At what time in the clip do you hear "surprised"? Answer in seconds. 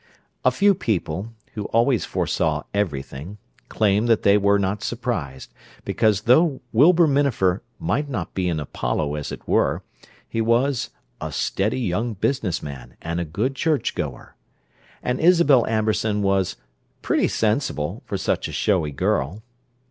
4.81-5.53